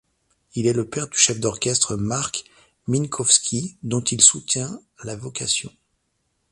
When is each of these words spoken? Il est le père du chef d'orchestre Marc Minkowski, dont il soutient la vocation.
Il 0.55 0.65
est 0.65 0.73
le 0.73 0.89
père 0.89 1.07
du 1.07 1.17
chef 1.19 1.39
d'orchestre 1.39 1.95
Marc 1.95 2.43
Minkowski, 2.87 3.77
dont 3.83 4.01
il 4.01 4.19
soutient 4.19 4.81
la 5.03 5.15
vocation. 5.15 5.71